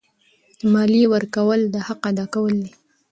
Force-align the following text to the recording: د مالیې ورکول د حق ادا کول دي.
د 0.59 0.61
مالیې 0.73 1.05
ورکول 1.13 1.59
د 1.73 1.75
حق 1.87 2.01
ادا 2.11 2.25
کول 2.33 2.53
دي. 2.63 2.71